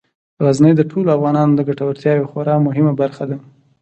[0.43, 3.37] غزني د ټولو افغانانو د ګټورتیا یوه خورا مهمه برخه ده.